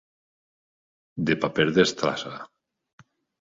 De 1.29 1.35
paper 1.43 1.67
d'estrassa. 1.77 2.33